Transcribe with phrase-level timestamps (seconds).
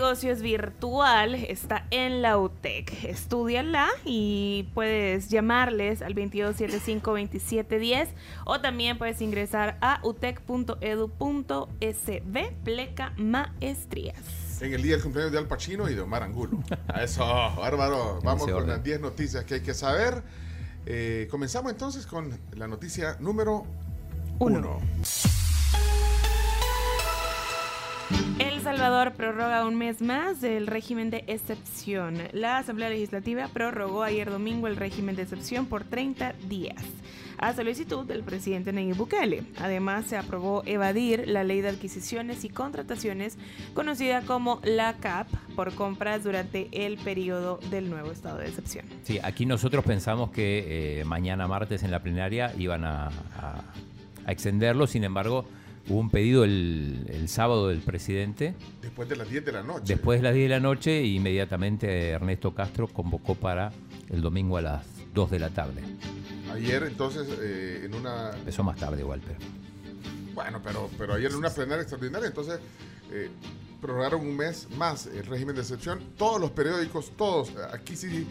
[0.00, 3.04] Negocios Virtual está en la UTEC.
[3.04, 8.08] Estudiala y puedes llamarles al 2275-2710
[8.46, 10.80] o también puedes ingresar a utec.edu.sb
[12.64, 14.62] pleca maestrías.
[14.62, 16.64] En el día del cumpleaños de Al Pacino y de Omar Angulo.
[16.98, 17.22] Eso,
[17.58, 18.20] bárbaro.
[18.24, 20.22] Vamos con las 10 noticias que hay que saber.
[20.86, 23.66] Eh, comenzamos entonces con la noticia número
[24.38, 24.60] Uno.
[24.60, 24.80] 1.
[28.38, 32.18] El Salvador prorroga un mes más el régimen de excepción.
[32.32, 36.82] La Asamblea Legislativa prorrogó ayer domingo el régimen de excepción por 30 días,
[37.38, 39.44] a solicitud del presidente Nayib Bukele.
[39.58, 43.38] Además, se aprobó evadir la ley de adquisiciones y contrataciones,
[43.74, 48.86] conocida como la CAP, por compras durante el periodo del nuevo estado de excepción.
[49.02, 53.10] Sí, aquí nosotros pensamos que eh, mañana martes en la plenaria iban a,
[54.26, 55.44] extenderlo, sin embargo,
[55.88, 59.84] hubo un pedido el, el sábado del presidente, Después de las 10 de la noche.
[59.94, 63.72] después de las 10 de la noche, e inmediatamente Ernesto Castro convocó para
[64.10, 65.82] el domingo a las 2 de la tarde.
[66.52, 68.30] Ayer, entonces, eh, en una.
[68.36, 69.38] Empezó más tarde igual, pero...
[70.34, 72.58] Bueno, pero, pero ayer en una plenaria extraordinaria, entonces.
[73.12, 73.28] eh,
[73.80, 76.00] prorrogaron un mes más el régimen de excepción.
[76.16, 78.26] Todos los periódicos, todos, aquí sí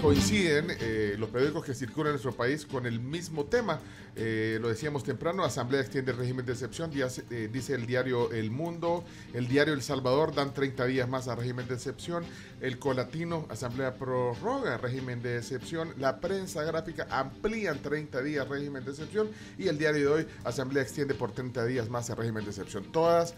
[0.00, 3.80] coinciden eh, los periódicos que circulan en nuestro país con el mismo tema.
[4.14, 8.50] Eh, lo decíamos temprano, Asamblea extiende el régimen de excepción, dice, eh, el diario El
[8.50, 12.22] Mundo, el diario El Salvador dan 30 días más al régimen de excepción,
[12.60, 18.90] el Colatino, Asamblea prorroga régimen de excepción, la prensa gráfica amplían 30 días régimen de
[18.90, 22.50] excepción y el diario de hoy, Asamblea extiende por 30 días más el régimen de
[22.50, 22.84] excepción.
[22.92, 23.34] Todas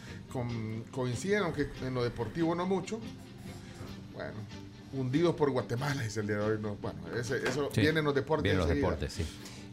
[0.91, 2.99] coinciden, aunque en lo deportivo no mucho.
[4.13, 4.33] Bueno,
[4.93, 6.59] hundidos por Guatemala, dice el día de hoy.
[6.61, 8.55] No, bueno, ese- eso Sí, viene en los deportes.
[8.55, 8.87] Los enseguida.
[8.91, 9.25] deportes, sí.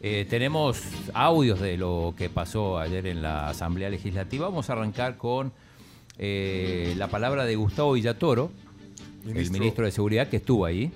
[0.04, 0.80] Eh, tenemos
[1.14, 4.46] audios de lo que pasó ayer en la Asamblea Legislativa.
[4.48, 5.52] Vamos a arrancar con
[6.18, 8.50] eh, la palabra de Gustavo Villatoro,
[9.24, 9.52] el Ministro.
[9.60, 10.92] ministro de Seguridad que estuvo ahí,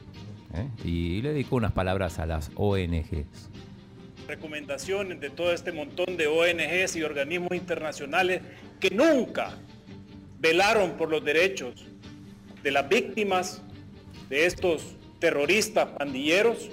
[0.55, 0.69] ¿eh?
[0.85, 3.49] y le dedicó unas palabras a las ONGs.
[4.29, 8.43] recomendaciones de todo este montón de ONGs y organismos internacionales
[8.81, 9.57] que nunca
[10.39, 11.85] velaron por los derechos
[12.63, 13.63] de las víctimas
[14.29, 14.83] de estos
[15.19, 16.69] terroristas pandilleros,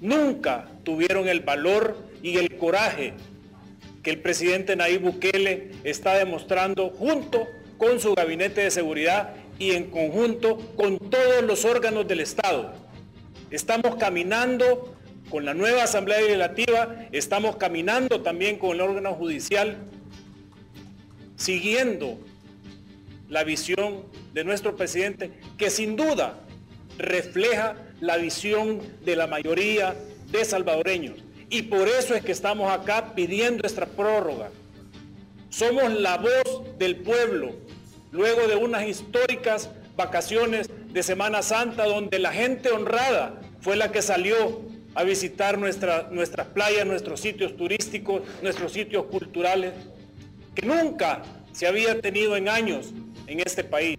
[0.00, 3.14] nunca tuvieron el valor y el coraje
[4.02, 7.46] que el presidente Nayib Bukele está demostrando junto
[7.78, 12.72] con su gabinete de seguridad y en conjunto con todos los órganos del Estado.
[13.50, 14.96] Estamos caminando
[15.30, 19.78] con la nueva Asamblea Legislativa, estamos caminando también con el órgano judicial,
[21.36, 22.18] siguiendo
[23.32, 24.04] la visión
[24.34, 26.38] de nuestro presidente, que sin duda
[26.98, 29.96] refleja la visión de la mayoría
[30.30, 31.16] de salvadoreños.
[31.48, 34.50] Y por eso es que estamos acá pidiendo esta prórroga.
[35.48, 37.54] Somos la voz del pueblo,
[38.10, 44.02] luego de unas históricas vacaciones de Semana Santa donde la gente honrada fue la que
[44.02, 44.60] salió
[44.94, 49.72] a visitar nuestra- nuestras playas, nuestros sitios turísticos, nuestros sitios culturales,
[50.54, 51.22] que nunca
[51.52, 52.92] se había tenido en años
[53.32, 53.98] en este país.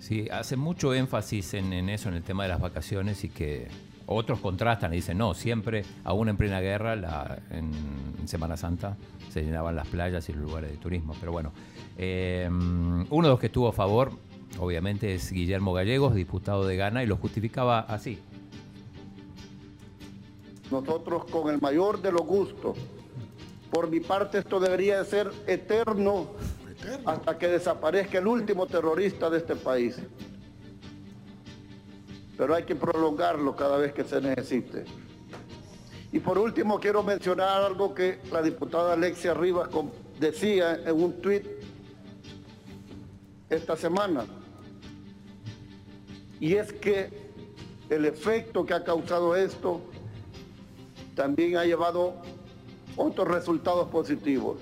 [0.00, 3.68] Sí, hace mucho énfasis en, en eso, en el tema de las vacaciones y que
[4.06, 7.70] otros contrastan y dicen, no, siempre, aún en plena guerra, la- en,
[8.18, 8.96] en Semana Santa,
[9.30, 11.14] se llenaban las playas y los lugares de turismo.
[11.20, 11.52] Pero bueno,
[11.98, 14.12] eh, uno de los que estuvo a favor,
[14.58, 18.18] obviamente, es Guillermo Gallegos, diputado de Ghana, y lo justificaba así.
[20.70, 22.76] Nosotros con el mayor de los gustos.
[23.70, 26.28] Por mi parte esto debería de ser eterno
[27.04, 29.96] Hasta que desaparezca el último terrorista de este país.
[32.36, 34.84] Pero hay que prolongarlo cada vez que se necesite.
[36.12, 39.68] Y por último quiero mencionar algo que la diputada Alexia Rivas
[40.18, 41.44] decía en un tuit
[43.50, 44.24] esta semana.
[46.40, 47.10] Y es que
[47.90, 49.80] el efecto que ha causado esto
[51.14, 52.14] también ha llevado
[52.96, 54.58] otros resultados positivos.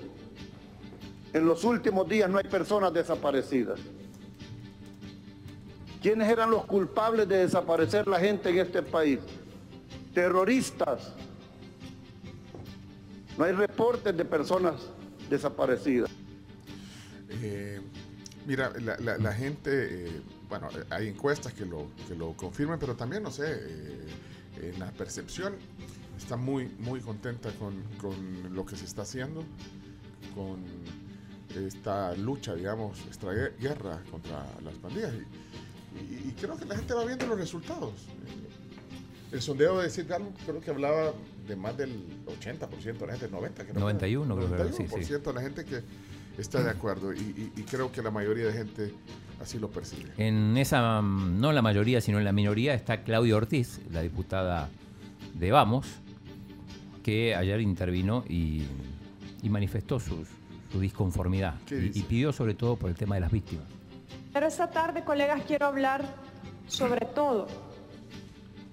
[1.33, 3.79] En los últimos días no hay personas desaparecidas.
[6.01, 9.19] ¿Quiénes eran los culpables de desaparecer la gente en este país?
[10.13, 11.13] Terroristas.
[13.37, 14.75] No hay reportes de personas
[15.29, 16.09] desaparecidas.
[17.29, 17.81] Eh,
[18.47, 23.29] Mira, la, gente, eh, bueno, hay encuestas que lo, que lo confirman, pero también, no
[23.29, 25.53] sé, eh, la percepción
[26.17, 29.43] está muy, muy contenta con, con, lo que se está haciendo,
[30.33, 30.63] con
[31.65, 35.13] esta lucha, digamos, esta guerra contra las pandillas.
[35.95, 37.93] Y, creo que la gente va viendo los resultados.
[39.31, 41.13] El sondeo de decir Carlos creo que hablaba
[41.47, 41.91] de más del
[42.25, 43.53] 80% de la gente, 90%.
[43.53, 45.81] Creo 91 creo que 91% sí, de la gente que
[46.37, 48.93] está de acuerdo y, creo que la mayoría de gente
[49.41, 50.11] así lo percibe.
[50.17, 54.69] En esa, no la mayoría, sino en la minoría está Claudia Ortiz, la diputada
[55.33, 55.87] de Vamos,
[57.03, 58.63] que ayer intervino y,
[59.43, 59.97] manifestó
[60.71, 63.65] su, disconformidad y, y pidió sobre todo por el tema de las víctimas.
[64.33, 66.03] Pero esta tarde, colegas, quiero hablar
[66.67, 67.47] sobre todo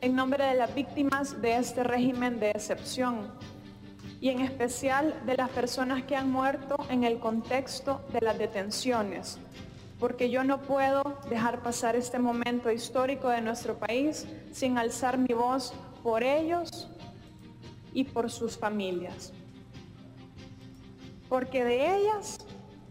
[0.00, 3.32] en nombre de las víctimas de este régimen de excepción
[4.20, 9.38] y en especial de las personas que han muerto en el contexto de las detenciones,
[9.99, 15.35] porque yo no puedo dejar pasar este momento histórico de nuestro país sin alzar mi
[15.35, 16.88] voz por ellos
[17.93, 19.32] y por sus familias.
[21.34, 22.38] Porque de ellas,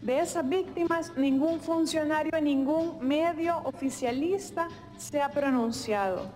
[0.02, 4.68] de esas víctimas, ningún funcionario, ningún medio oficialista
[4.98, 6.30] se ha pronunciado.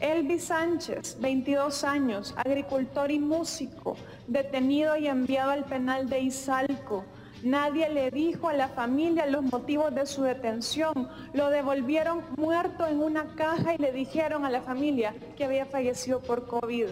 [0.00, 7.06] Elvis Sánchez, 22 años, agricultor y músico, detenido y enviado al penal de Izalco.
[7.42, 11.08] Nadie le dijo a la familia los motivos de su detención.
[11.32, 16.20] Lo devolvieron muerto en una caja y le dijeron a la familia que había fallecido
[16.20, 16.88] por COVID.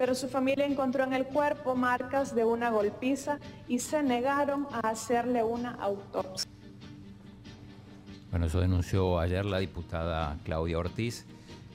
[0.00, 3.38] Pero su familia encontró en el cuerpo marcas de una golpiza
[3.68, 6.50] y se negaron a hacerle una autopsia.
[8.30, 11.26] Bueno, eso denunció ayer la diputada Claudia Ortiz.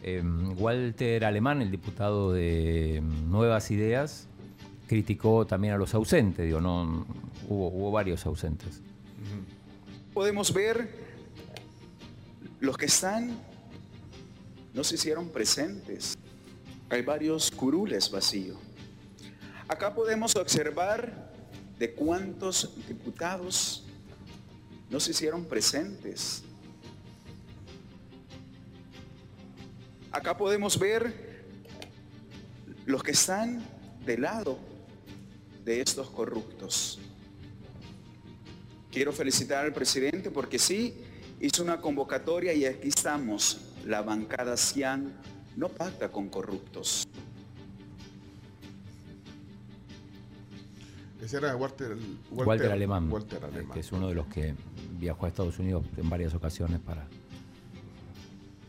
[0.01, 4.27] Em, Walter Alemán, el diputado de Nuevas Ideas,
[4.87, 7.05] criticó también a los ausentes, digo, no,
[7.47, 8.81] hubo, varios ausentes.
[10.15, 10.89] Podemos ver
[12.59, 13.37] los que están,
[14.73, 16.17] no se hicieron presentes.
[16.89, 18.57] Hay varios curules vacíos.
[19.67, 21.31] Acá podemos observar
[21.79, 23.83] de cuántos diputados
[24.89, 26.43] no se hicieron presentes.
[30.11, 31.43] Acá podemos ver
[32.85, 33.65] los que están
[34.05, 34.59] del lado
[35.65, 36.99] de estos corruptos.
[38.91, 40.93] Quiero felicitar al presidente porque sí,
[41.41, 43.59] hizo una convocatoria y aquí estamos.
[43.85, 45.13] La bancada CIAN
[45.55, 47.07] no pacta con corruptos.
[51.21, 51.97] Ese era Walter,
[52.31, 53.11] Walter, Alemán,
[53.73, 54.53] que es uno de los que
[54.99, 57.07] viajó a Estados Unidos en varias ocasiones para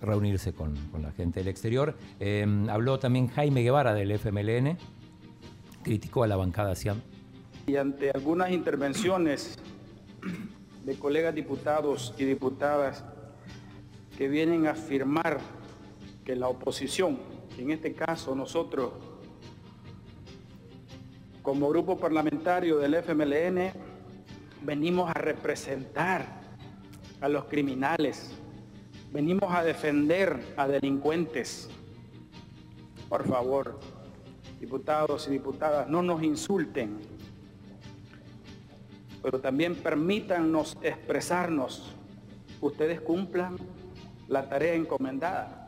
[0.00, 1.94] reunirse con, la gente del exterior.
[2.18, 4.78] Em, habló también Jaime Guevara del FMLN,
[5.82, 7.00] criticó a la bancada CIAM.
[7.66, 9.58] Y ante algunas intervenciones
[10.84, 13.04] de colegas diputados y diputadas
[14.16, 15.40] que vienen a afirmar
[16.26, 17.18] que la oposición,
[17.56, 18.92] en este caso nosotros,
[21.40, 23.72] como grupo parlamentario del FMLN,
[24.62, 26.26] venimos a representar
[27.22, 28.36] a los criminales,
[29.16, 31.70] Venimos a defender a delincuentes.
[33.08, 33.80] Por favor,
[34.60, 36.98] diputados y diputadas, no nos insulten,
[39.22, 41.94] pero también permítannos expresarnos.
[42.60, 43.56] Ustedes cumplan
[44.28, 45.65] la tarea encomendada.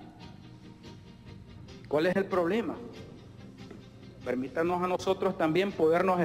[1.89, 2.77] ¿Cuál es el problema?
[4.23, 6.21] Permítanos a nosotros también podernos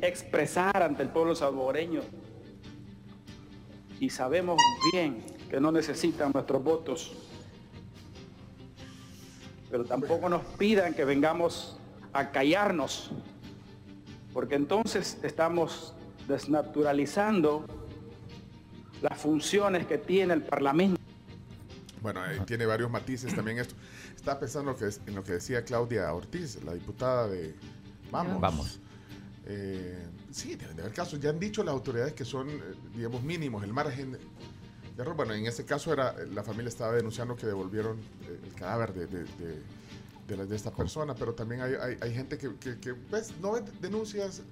[0.00, 2.00] expresar ante el pueblo salvadoreño.
[4.00, 4.56] Y sabemos
[4.90, 7.12] bien que no necesitan nuestros votos.
[9.70, 11.78] Pero tampoco nos pidan que vengamos
[12.14, 13.10] a callarnos,
[14.32, 15.94] porque entonces estamos
[16.26, 17.66] desnaturalizando
[19.02, 20.99] las funciones que tiene el Parlamento.
[22.02, 23.74] Bueno, tiene varios matices también esto.
[24.16, 27.54] Estaba pensando que en lo que decía Claudia Ortiz, la diputada de
[28.10, 28.40] Vamos.
[28.40, 28.80] Vamos.
[29.46, 31.20] Eh, sí, deben de haber casos.
[31.20, 32.60] Ya han dicho las autoridades que son, eh,
[32.94, 33.62] digamos, mínimos.
[33.64, 34.18] El margen
[35.16, 39.06] bueno, en ese caso era la familia estaba denunciando que devolvieron eh, el cadáver de,
[39.06, 44.42] de, de, esta persona, pero también hay, hay, gente que, que, ves, no ve denuncias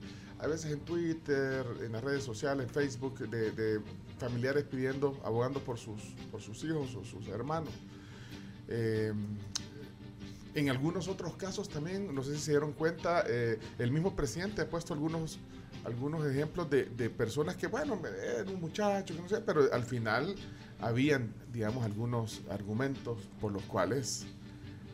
[0.40, 3.81] a veces en Twitter, en las redes sociales, en Facebook, de,
[4.18, 7.72] familiares pidiendo, abogando por sus, por sus hijos o sus hermanos.
[8.68, 9.12] Eh,
[10.58, 14.62] en algunos otros casos también, no sé si se dieron cuenta, eh, el mismo presidente
[14.62, 15.38] ha puesto algunos
[15.84, 20.34] algunos ejemplos de, personas que, bueno, eran un muchacho, no sé, pero al final
[20.80, 24.26] habían, digamos, algunos argumentos por los cuales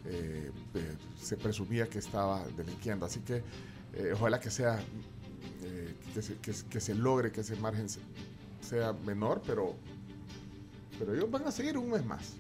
[0.05, 3.07] eh, eh, se presumía que estaba delinquiendo.
[3.07, 3.43] Así que
[4.13, 4.79] ojalá que sea,
[6.15, 7.89] que se, que, se, logre que ese margen
[8.65, 9.75] sea menor, pero,
[10.99, 12.35] pero ellos van a seguir un mes más.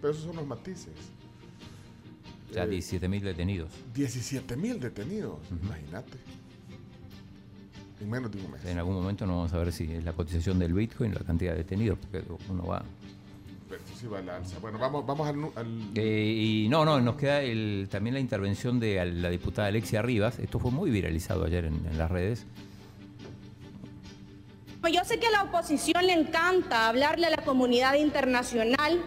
[0.00, 0.92] Pero esos son los matices.
[2.52, 3.70] Ya 17 mil detenidos.
[3.94, 6.18] 17 mil detenidos, imagínate.
[8.00, 8.64] En menos de un mes.
[8.64, 11.52] En algún momento no vamos a ver si es la cotización del Bitcoin, la cantidad
[11.52, 12.82] de detenidos, porque uno va.
[13.68, 14.58] Pero sí va a la alza.
[14.58, 15.90] Bueno, vamos, vamos al.
[15.94, 20.38] Eh, y no, no, nos queda el, también la intervención de la diputada Alexia Rivas.
[20.38, 22.46] Esto fue muy viralizado ayer en, en las redes.
[24.88, 29.00] Yo sé que a la oposición le encanta hablarle a la comunidad internacional.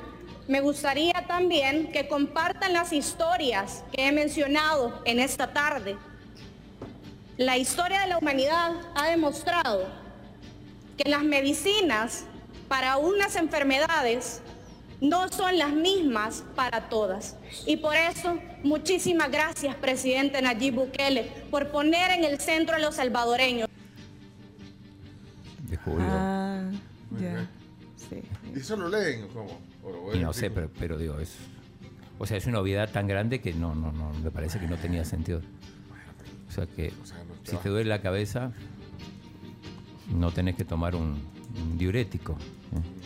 [0.48, 5.98] Me gustaría también que compartan las historias que he mencionado en esta tarde.
[7.38, 9.88] La historia de la humanidad ha demostrado
[10.98, 12.26] que las medicinas
[12.70, 14.42] para unas enfermedades
[15.02, 17.36] no son las mismas para todas.
[17.66, 22.96] Y por eso, muchísimas gracias, presidente Nayib Bukele, por poner en el centro a los
[22.96, 23.73] salvadoreños.
[26.00, 26.72] Ah,
[27.20, 27.50] ya.
[27.96, 28.22] Sí.
[28.54, 29.60] ¿Y eso lo leen como?
[30.14, 31.36] Y no sé, pero, pero digo, es.
[32.20, 34.78] O sea, es una obviedad tan grande que no, no, no, me parece que no
[34.78, 35.42] tenía sentido.
[36.48, 36.94] O sea que
[37.44, 38.52] si te duele la cabeza,
[40.14, 41.20] no tenés que tomar un,
[41.78, 42.34] diurético.
[42.34, 43.04] ¿eh?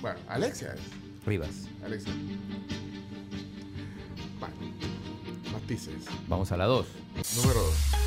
[0.00, 0.80] Bueno, Alexia es.
[1.26, 1.68] Rivas.
[1.84, 2.12] Alexia.
[4.40, 4.54] Bueno,
[5.52, 6.06] matices.
[6.28, 6.86] Vamos a la 2.
[7.36, 8.01] Número 2.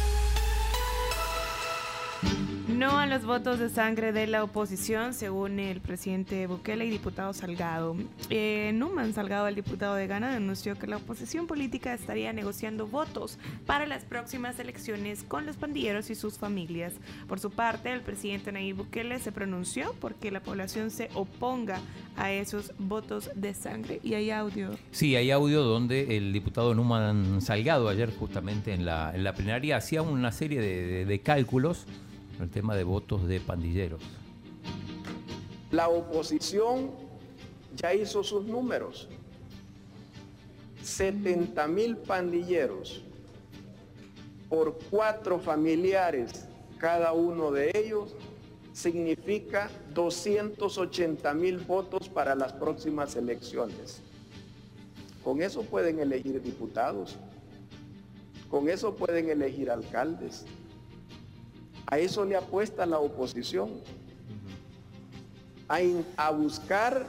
[2.76, 7.32] No a los votos de sangre de la oposición, según el presidente Bukele y diputado
[7.32, 7.96] Salgado.
[8.30, 13.40] Eh, Numan Salgado, el diputado de Ghana, denunció que la oposición política estaría negociando votos
[13.66, 16.92] para las próximas elecciones con los pandilleros y sus familias.
[17.30, 21.80] Por su parte, el presidente Nayib Bukele se pronunció porque la población se oponga
[22.18, 24.02] a esos votos de sangre.
[24.04, 24.72] Y hay audio.
[24.92, 29.78] Sí, hay audio donde el diputado Numan Salgado ayer justamente en la, en la plenaria
[29.78, 31.86] hacía una serie de, de cálculos
[32.40, 34.02] el tema de votos de pandilleros.
[35.72, 36.92] La oposición
[37.76, 39.10] ya hizo sus números.
[40.82, 43.02] 70 mil pandilleros
[44.50, 46.46] por cuatro familiares
[46.78, 48.16] cada uno de ellos
[48.74, 54.02] significa 280 mil votos para las próximas elecciones.
[55.24, 57.16] Con eso pueden elegir diputados,
[58.52, 60.46] con eso pueden elegir alcaldes,
[61.88, 63.70] a eso le apuesta la oposición.
[65.68, 67.06] A, buscar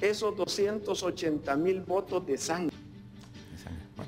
[0.00, 2.76] esos 280 mil votos de sangre.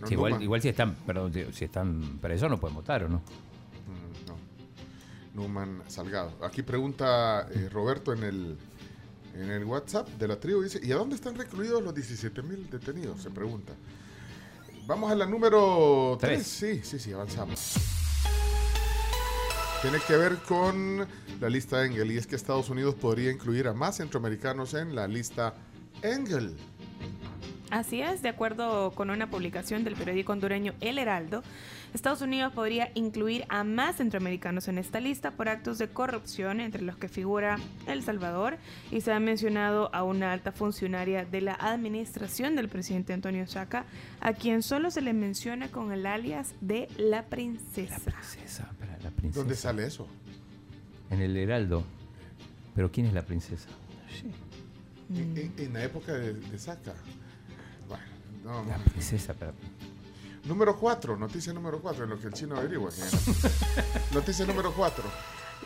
[0.09, 3.17] igual, si están, perdón, si están presos no pueden votar o no.
[3.19, 5.43] Mm, no.
[5.43, 6.33] Numan Salgado.
[6.45, 8.57] Aquí pregunta eh, Roberto en el,
[9.35, 12.71] en el WhatsApp de la tribu, dice, ¿y a dónde están recluidos los 17 mil
[12.71, 13.21] detenidos?
[13.21, 13.73] Se pregunta.
[14.87, 16.47] Vamos a la número 3.
[16.47, 17.77] Sí, sí, sí, avanzamos.
[19.83, 21.09] Tiene que ver con
[21.41, 25.09] la lista Engel y es que Estados Unidos podría incluir a más centroamericanos en la
[25.09, 25.55] lista
[26.03, 26.57] Engel.
[27.71, 31.43] Así es, de acuerdo con una publicación del periódico hondureño El Heraldo,
[31.95, 36.83] Estados Unidos podría incluir a más centroamericanos en esta lista por actos de corrupción, entre
[36.83, 38.59] los que figura El Salvador,
[38.93, 43.85] y se ha mencionado a una alta funcionaria de la administración del presidente Antonio Saca,
[44.21, 47.99] a quien solo se le menciona con el alias de la princesa.
[48.07, 48.71] La princesa.
[49.31, 50.07] ¿Dónde sale eso?
[51.11, 51.85] En el Heraldo.
[52.75, 53.69] ¿Pero quién es la princesa?
[54.11, 54.31] Sí.
[55.59, 56.95] En, la época de, Saca.
[57.89, 58.05] Bueno,
[58.45, 59.53] no, la princesa, pero...
[60.45, 62.91] Número 4, noticia número 4, en lo que el chino averigua.
[64.13, 65.05] noticia número 4.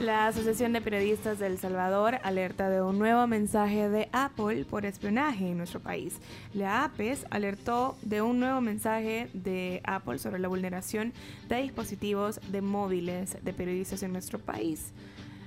[0.01, 4.85] La Asociación de Periodistas de El Salvador alerta de un nuevo mensaje de Apple por
[4.85, 6.19] espionaje en nuestro país.
[6.53, 11.15] La APES alertó de un nuevo mensaje de Apple sobre la vulneración
[11.49, 14.93] de dispositivos de móviles de periodistas en nuestro país.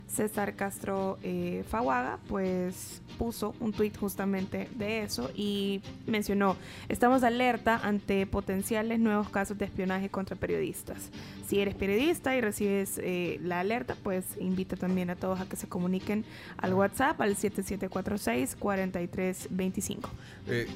[0.10, 6.56] César Castro eh, Fawaga, pues puso un tuit justamente de eso y mencionó,
[6.90, 11.10] estamos alerta ante potenciales nuevos casos de espionaje contra periodistas.
[11.48, 15.56] Si eres periodista y recibes eh, la alerta, pues invita también a todos a que
[15.56, 16.26] se comuniquen
[16.58, 20.10] al WhatsApp al 7746-4325.
[20.48, 20.68] Eh,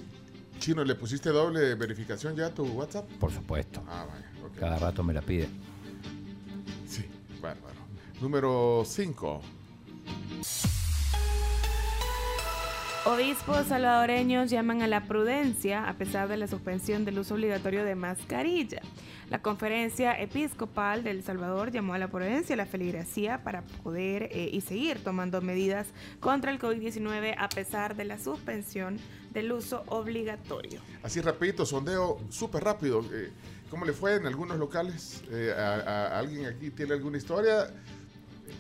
[0.60, 3.06] Chino, ¿le pusiste doble verificación ya a tu WhatsApp?
[3.20, 3.84] Por supuesto.
[3.88, 4.06] Ah,
[4.60, 5.48] Cada rato me la pide.
[6.88, 7.06] Sí,
[7.42, 7.83] bárbaro.
[8.24, 9.42] Número 5.
[13.06, 17.96] Obispos salvadoreños llaman a la prudencia a pesar de la suspensión del uso obligatorio de
[17.96, 18.82] mascarilla.
[19.30, 24.50] La conferencia episcopal del Salvador llamó a la prudencia y la feligresía para poder eh,
[24.54, 25.88] y seguir tomando medidas
[26.22, 29.00] contra el COVID-19 a pesar de la suspensión
[29.34, 30.80] del uso obligatorio.
[31.04, 33.04] Así rapidito, sondeo súper rápido.
[33.12, 33.34] Eh,
[33.70, 35.24] ¿Cómo le fue en algunos locales?
[35.30, 37.68] Eh, a, ¿Alguien aquí tiene alguna historia?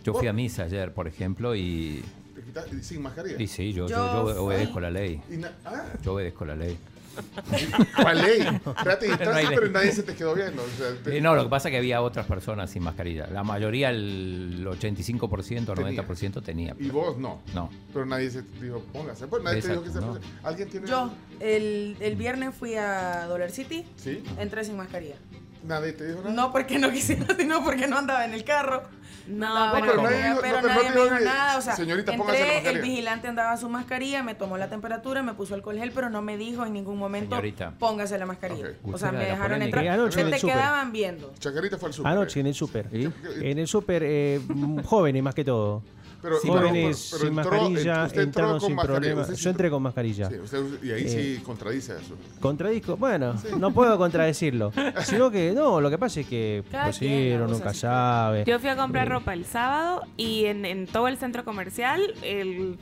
[0.04, 2.04] Yo fui a misa ayer, por ejemplo, y...
[2.36, 3.42] ¿Te quitas- sin mascarilla?
[3.42, 5.22] Y sí, yo, yo, Yo yo obedezco la ley.
[5.66, 6.78] Ah, Yo obedezco la ley.
[8.02, 8.40] ¿Cuál ley?
[8.66, 9.46] No ley.
[9.54, 10.64] pero nadie se te quedó viendo.
[10.64, 13.28] o sea, te- Eh, no, lo que pasa es que había otras personas sin mascarilla.
[13.28, 16.76] La mayoría, el 85%, 90% tenía.
[16.80, 17.42] Y vos no.
[17.54, 17.70] No.
[17.94, 19.28] Pero nadie se te dijo, póngase.
[19.28, 20.40] Pues nadie te dijo que se Exacto, pusiera.
[20.48, 20.88] ¿Alguien tiene?
[20.88, 24.24] Yo, el, el viernes fui a Dollar City, ¿Sí?
[24.40, 25.16] entré sin mascarilla.
[25.64, 26.34] ¿Nadie te dijo nada?
[26.34, 28.84] No porque no quisiera, sino porque no andaba en el carro.
[29.26, 31.58] No, pero con nadie dijo- pero no, pero no nadie me dijo nada.
[31.58, 35.56] O sea, señorita, entré, el vigilante andaba su mascarilla, me tomó la temperatura, me puso
[35.56, 37.72] alcohol gel, pero no me dijo en ningún momento Señorita.
[37.80, 38.72] póngase la mascarilla.
[38.84, 38.96] Ok.
[38.96, 40.12] O sea, me dejaron entrar.
[40.12, 41.34] Se te quedaban viendo.
[41.40, 42.12] Chacarita fue al súper.
[42.12, 42.90] Anoche en el súper.
[42.92, 44.42] En el súper, eh,
[44.84, 45.84] jóvenes más que todo.
[46.24, 49.22] Pero, jóvenes pero- pero sin entró- mascarilla usted entró entraron con sin mascarilla, problema.
[49.22, 50.30] usted Yo entré con mascarilla.
[50.30, 52.16] Sí, usted- y ahí sí contradice eso.
[52.40, 54.72] Contradisco, bueno, no puedo contradecirlo.
[55.04, 57.80] Sino que no, lo que pasa es que Cada sea, nunca sí.
[57.82, 58.46] sabe.
[58.48, 62.78] Yo fui a comprar ropa el sábado y en, en todo el centro comercial, el,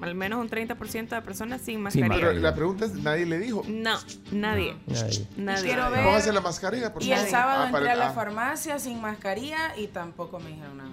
[0.00, 2.14] al menos un 30% de personas sin mascarilla.
[2.16, 3.62] Pero la pregunta es, nadie le dijo.
[3.68, 3.96] No,
[4.32, 4.74] nadie.
[4.88, 5.28] Nadie.
[5.36, 5.62] Nadie.
[5.64, 6.92] Quiero ver- Póngase la mascarilla.
[6.92, 10.40] por Y el sábado Ah, entré para- a la ah, farmacia sin mascarilla y tampoco
[10.40, 10.90] me dijeron nada.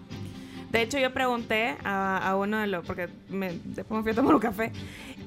[0.72, 4.16] De hecho, yo pregunté a, a uno de los, porque me, después me fui a
[4.16, 4.72] tomar un café,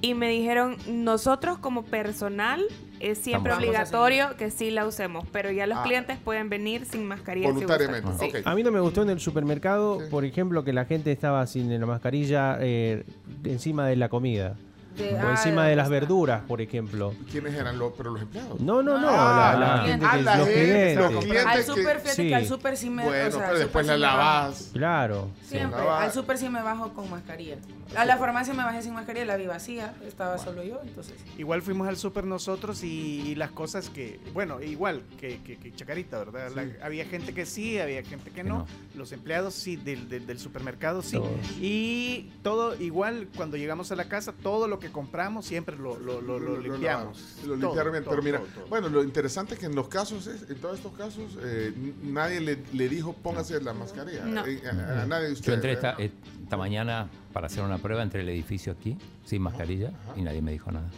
[0.01, 2.63] y me dijeron, nosotros como personal
[3.01, 5.83] es siempre Vamos obligatorio que sí la usemos, pero ya los Ah.
[5.83, 7.49] clientes pueden venir sin mascarilla.
[7.49, 8.31] si Voluntariamente, gustan.
[8.31, 8.37] Sí.
[8.39, 8.47] ok.
[8.47, 10.07] A mí no me gustó en el supermercado, Sí.
[10.11, 13.05] por ejemplo, que la gente estaba sin la mascarilla eh,
[13.45, 14.57] encima de la comida.
[14.97, 15.93] De- o encima de de las está.
[16.01, 17.15] verduras, por ejemplo.
[17.31, 18.61] ¿quiénes eran los, pero los empleados?
[18.61, 20.19] No, no, no, Ah, la, la los gente clientes.
[20.19, 20.97] que, la los gente, clientes.
[21.13, 21.47] los clientes.
[21.47, 22.29] Al que- super, fíjate sí.
[22.29, 23.05] que al super sí me...
[23.05, 24.71] Bueno, o sea, pero después la lavas.
[24.73, 25.29] Claro.
[25.45, 27.57] Siempre, al super sí me bajo con mascarilla.
[27.97, 31.15] A la farmacia me bajé sin mascarilla, la vi vacía, estaba solo yo, entonces...
[31.37, 35.75] Igual fuimos al súper nosotros y, y las cosas que, bueno, igual que, que- que
[35.75, 36.51] Chacarita, ¿verdad?
[36.55, 38.61] La- había gente que sí, había gente que no.
[38.61, 38.67] no.
[38.95, 41.17] Los empleados sí, del, del- del supermercado sí.
[41.17, 41.31] Todos.
[41.61, 46.21] Y todo igual, cuando llegamos a la casa, todo lo que compramos siempre lo, lo,
[46.21, 47.37] lo- lo limpiamos.
[47.47, 48.05] Lo limpiaron bien.
[48.05, 48.67] todo, pero mira, todo, todo.
[48.67, 52.41] bueno, lo interesante es que en los casos, es, en todos estos casos, eh, nadie
[52.41, 54.25] le, le dijo póngase la mascarilla.
[54.25, 54.45] No.
[54.47, 55.55] Eh, a, a- a nadie de Yo ustedes.
[55.57, 60.23] entré esta, esta mañana para hacer una prueba entre el edificio aquí, sin mascarilla, y
[60.23, 60.89] nadie me dijo nada.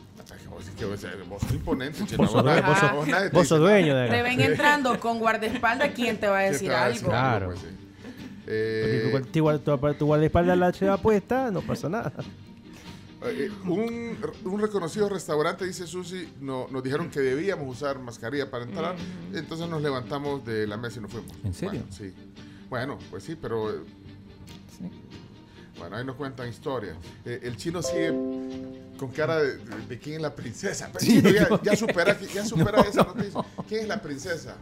[0.51, 3.59] Vos, vos, eh, vos sos imponente, che, Vos sos nadie- due- vos sos- vos sos
[3.61, 4.23] dueño de Te la...
[4.23, 7.09] ven entrando con guardaespaldas, ¿quién te va a ¿Quién decir va a algo?
[7.09, 7.47] Claro.
[7.47, 7.67] Pues, sí.
[8.47, 12.13] Eh, tu, tu, tu guardaespaldas la lleva puesta, no pasa nada.
[13.27, 18.65] Eh, un, un reconocido restaurante, dice Susi, no, nos dijeron que debíamos usar mascarilla para
[18.65, 18.97] entrar,
[19.33, 21.31] entonces nos levantamos de la mesa y nos fuimos.
[21.45, 21.81] ¿En serio?
[21.81, 22.13] Bueno, sí.
[22.69, 23.71] Bueno, pues sí, pero...
[23.71, 23.77] eh,
[25.79, 26.97] Bueno, ahí nos cuentan historias.
[27.25, 28.11] Eh, el chino sigue
[28.97, 30.91] con cara de, de- de quién es la princesa.
[30.93, 33.41] Pero, chino, ya, ya supera, ya supera esa noticia.
[33.69, 34.57] ¿Quién es la princesa?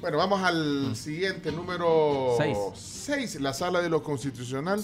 [0.00, 2.56] Bueno, vamos al siguiente, número Seis.
[2.74, 3.40] 6.
[3.40, 4.80] La Sala de lo Constitucional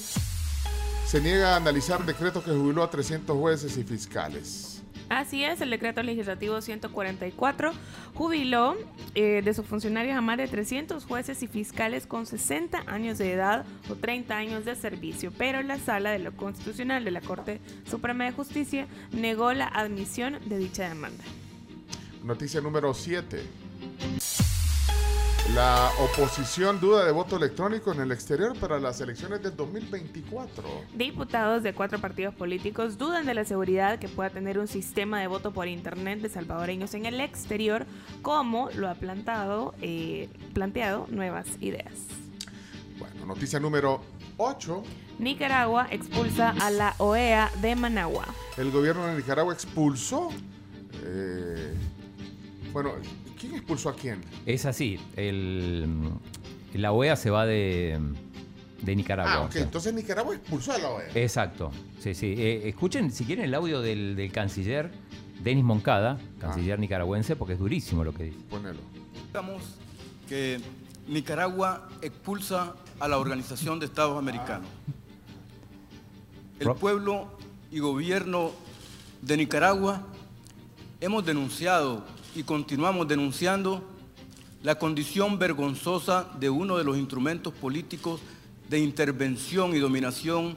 [1.09, 4.83] se niega a analizar decretos que jubiló a 300 jueces y fiscales.
[5.09, 7.73] Así es, el decreto legislativo 144
[8.13, 8.77] jubiló
[9.15, 13.33] eh, de sus funcionarios a más de 300 jueces y fiscales con 60 años de
[13.33, 17.63] edad o 30 años de servicio, pero la Sala de lo Constitucional de la Corte
[17.89, 21.25] Suprema de Justicia negó la admisión de dicha demanda.
[22.23, 23.68] Noticia número 7.
[25.55, 30.63] La oposición duda de voto electrónico en el exterior para las elecciones del 2024.
[30.95, 35.27] Diputados de cuatro partidos políticos dudan de la seguridad que pueda tener un sistema de
[35.27, 37.87] voto por Internet de salvadoreños en el exterior,
[38.21, 41.95] como lo ha plantado, eh, planteado Nuevas Ideas.
[42.99, 44.03] Bueno, noticia número
[44.37, 44.83] 8.
[45.19, 48.27] Nicaragua expulsa a la OEA de Managua.
[48.59, 50.29] El gobierno de Nicaragua expulsó.
[51.05, 51.75] eh,
[52.73, 52.93] bueno,
[53.39, 54.21] ¿quién expulsó a quién?
[54.47, 55.87] Es así, el,
[56.75, 57.99] la OEA se va de,
[58.83, 59.33] de Nicaragua.
[59.33, 59.53] Ah, o ok.
[59.53, 59.63] sea.
[59.63, 61.11] Entonces Nicaragua expulsó a la OEA.
[61.15, 61.71] Exacto,
[62.01, 62.35] sí, sí.
[62.37, 64.91] Eh, escuchen si quieren el audio del, del canciller
[65.43, 68.39] Denis Moncada, canciller nicaragüense, porque es durísimo lo que dice.
[68.51, 68.81] Ponelo.
[69.27, 69.63] Estamos
[70.29, 70.61] que
[71.07, 74.69] Nicaragua expulsa a la Organización de Estados Americanos.
[76.59, 76.79] El Rob.
[76.79, 77.31] pueblo
[77.71, 78.51] y gobierno
[79.23, 80.03] de Nicaragua
[81.01, 83.83] hemos denunciado y continuamos denunciando
[84.63, 88.21] la condición vergonzosa de uno de los instrumentos políticos
[88.69, 90.57] de intervención y dominación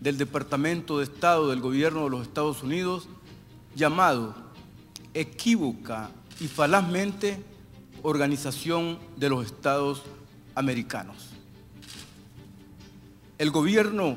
[0.00, 3.08] del Departamento de Estado del Gobierno de los Estados Unidos,
[3.76, 4.34] llamado
[5.14, 7.42] equívoca y falazmente
[8.02, 10.02] Organización de los Estados
[10.56, 11.28] Americanos.
[13.38, 14.16] El gobierno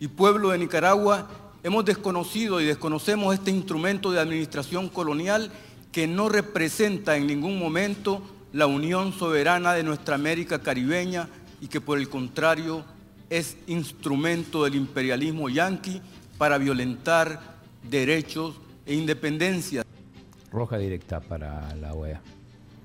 [0.00, 1.28] y pueblo de Nicaragua
[1.62, 5.52] hemos desconocido y desconocemos este instrumento de administración colonial
[5.94, 8.20] que no representa en ningún momento
[8.52, 11.28] la unión soberana de nuestra América caribeña
[11.60, 12.84] y que por el contrario
[13.30, 16.02] es instrumento del imperialismo yanqui
[16.36, 17.40] para violentar
[17.88, 19.84] derechos e independencia.
[20.50, 22.20] Roja directa para la OEA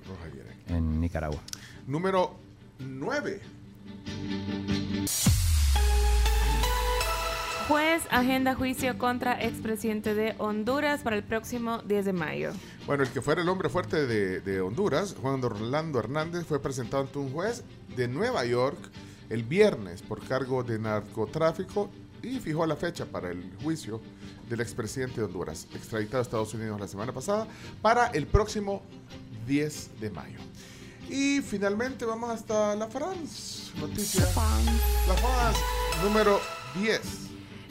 [0.08, 0.76] Roja directa.
[0.78, 1.40] en Nicaragua.
[1.88, 2.36] Número
[2.78, 3.42] 9.
[7.68, 12.52] Juez agenda juicio contra expresidente de Honduras para el próximo 10 de mayo.
[12.90, 17.04] Bueno, el que fuera el hombre fuerte de, de Honduras, Juan Orlando Hernández, fue presentado
[17.04, 17.64] ante un juez
[17.96, 18.80] de Nueva York
[19.30, 21.92] el viernes por cargo de narcotráfico
[22.24, 24.02] y fijó la fecha para el juicio
[24.50, 27.48] del expresidente de Honduras, extraditado a Estados Unidos la semana pasada,
[27.84, 28.82] para el próximo
[29.46, 30.40] 10 de mayo.
[31.08, 33.72] Y finalmente vamos hasta la France.
[33.80, 34.22] Noticia.
[35.08, 35.60] La France,
[36.04, 36.40] número
[36.74, 37.29] 10.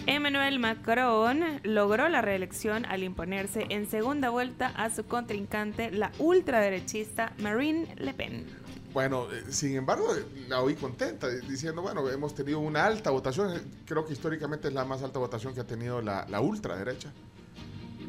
[0.08, 7.34] Emmanuel Macron logró la reelección al imponerse en segunda vuelta a su contrincante, la ultraderechista
[7.40, 8.46] Marine Le Pen.
[8.94, 10.06] Bueno, eh, sin embargo,
[10.48, 14.68] la oí contenta, eh, diciendo, bueno, hemos tenido una alta votación, eh, creo que históricamente
[14.68, 17.12] es la más alta votación que ha tenido la, la ultraderecha.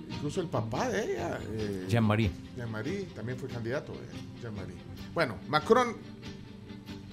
[0.09, 2.31] Incluso el papá de ella, eh, Jean-Marie.
[2.55, 4.77] Jean-Marie, también fue candidato, eh, Jean-Marie.
[5.13, 5.97] Bueno, Macron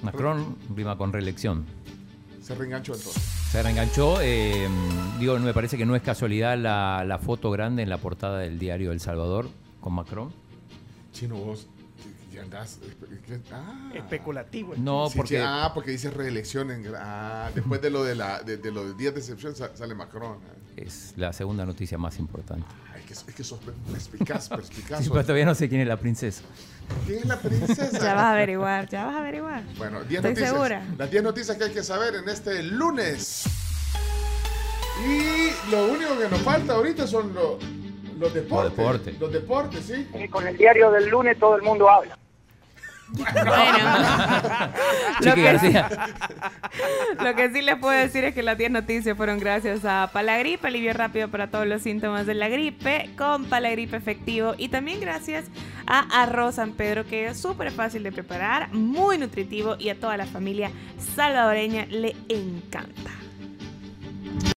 [0.01, 1.67] Macron rima con reelección.
[2.41, 3.36] se reenganchó entonces.
[3.57, 4.21] Se reenganchó.
[4.21, 4.69] eh,
[5.19, 8.59] digo, me parece que no es casualidad la, la foto grande en la portada del
[8.59, 9.49] diario El Salvador
[9.81, 10.31] con Macron.
[11.15, 11.67] Chino, vos
[12.31, 12.81] ya andás...
[13.31, 14.75] eh, Ah, Especulativo.
[14.77, 16.85] No, Sí, porque sí, ah, porque dice reelección en...
[16.99, 19.95] Ah, después de lo de, la, de, de lo del día de excepción sa- sale
[19.95, 20.35] Macron.
[20.77, 20.83] eh.
[20.85, 22.67] es la segunda noticia más importante.
[23.07, 23.61] Que, es que sos
[23.93, 25.03] perspicaz, perspicaz.
[25.05, 26.43] Sí, pero todavía no sé quién es la princesa.
[27.07, 27.91] ¿Quién es la princesa?
[27.93, 29.63] Ya vas a averiguar, ya vas a averiguar.
[29.79, 30.51] Bueno, 10 Estoy noticias.
[30.51, 30.83] segura.
[30.99, 33.45] Las 10 noticias que hay que saber en este lunes.
[35.07, 37.59] Y lo único que nos falta ahorita son lo-
[38.19, 38.71] los deportes.
[38.71, 39.21] Los deportes.
[39.21, 40.29] Los deportes, sí.
[40.29, 42.19] Con el diario del lunes todo el mundo habla.
[43.09, 43.25] Lo
[45.21, 45.89] Chiqui que, García.
[47.23, 50.67] lo que sí les puedo decir es que las 10 noticias fueron gracias a Palagripe,
[50.67, 55.47] alivio rápido para todos los síntomas de la gripe, con Palagripe efectivo y también gracias
[55.87, 60.17] a Arroz San Pedro, que es súper fácil de preparar, muy nutritivo y a toda
[60.17, 60.71] la familia
[61.15, 63.26] salvadoreña le encanta.